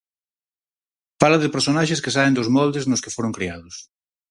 Fala 1.23 1.41
de 1.43 1.51
personaxes 1.55 2.01
que 2.03 2.13
saen 2.15 2.37
dos 2.37 2.51
moldes 2.57 2.87
nos 2.89 3.01
que 3.03 3.13
foron 3.15 3.35
criados. 3.37 3.75